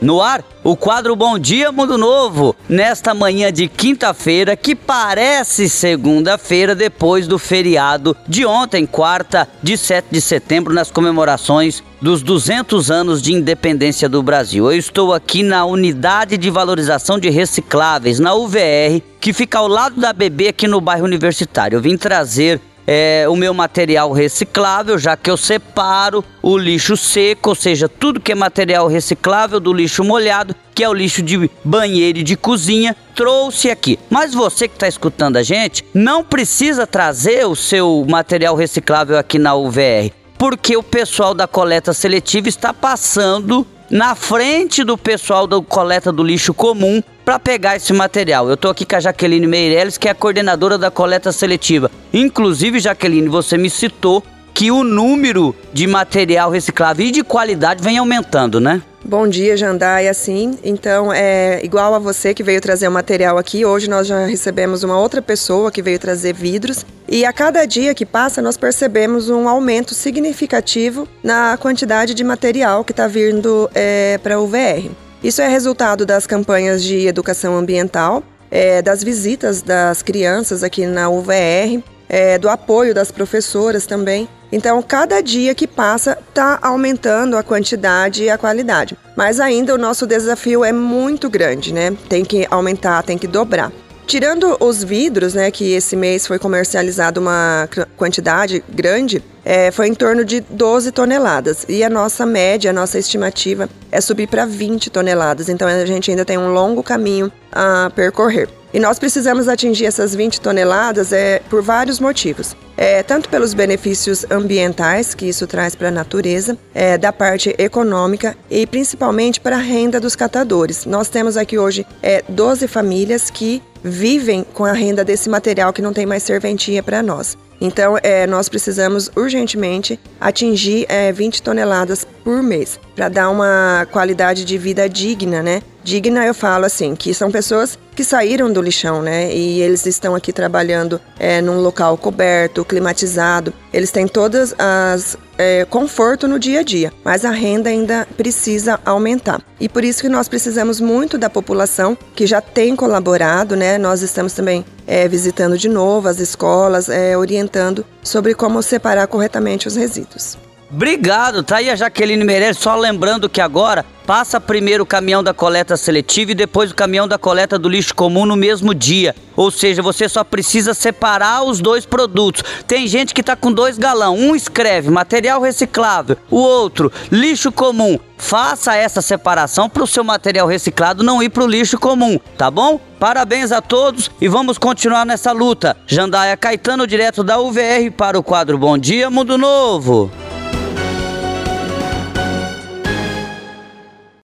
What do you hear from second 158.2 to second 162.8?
como separar corretamente os resíduos. Obrigado, tá aí a Jaqueline Meirelles, só